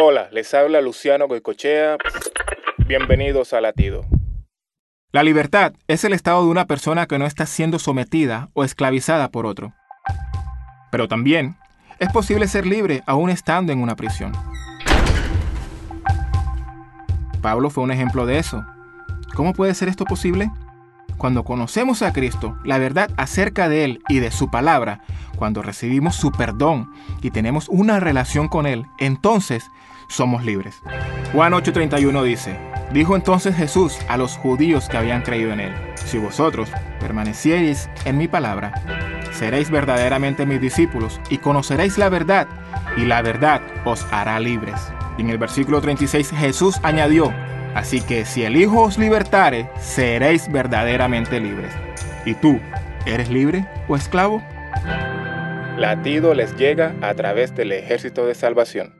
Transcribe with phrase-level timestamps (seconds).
[0.00, 1.96] Hola, les habla Luciano Goicochea.
[2.86, 4.04] Bienvenidos a Latido.
[5.10, 9.30] La libertad es el estado de una persona que no está siendo sometida o esclavizada
[9.30, 9.74] por otro.
[10.92, 11.56] Pero también
[11.98, 14.30] es posible ser libre aún estando en una prisión.
[17.42, 18.64] Pablo fue un ejemplo de eso.
[19.34, 20.48] ¿Cómo puede ser esto posible?
[21.18, 25.02] Cuando conocemos a Cristo, la verdad acerca de Él y de su palabra,
[25.36, 29.64] cuando recibimos su perdón y tenemos una relación con Él, entonces
[30.08, 30.80] somos libres.
[31.32, 32.56] Juan 8:31 dice,
[32.92, 38.16] dijo entonces Jesús a los judíos que habían creído en Él, si vosotros permaneciereis en
[38.16, 38.72] mi palabra,
[39.32, 42.46] seréis verdaderamente mis discípulos y conoceréis la verdad,
[42.96, 44.80] y la verdad os hará libres.
[45.18, 47.32] Y en el versículo 36 Jesús añadió,
[47.74, 51.72] Así que si el Hijo os libertare, seréis verdaderamente libres.
[52.24, 52.60] ¿Y tú,
[53.06, 54.42] eres libre o esclavo?
[55.76, 58.97] Latido les llega a través del ejército de salvación.